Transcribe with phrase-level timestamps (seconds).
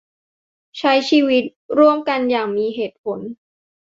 [0.77, 1.43] ใช้ชีวิต
[1.79, 3.19] ร่วมกันอย่างมีเหตุผล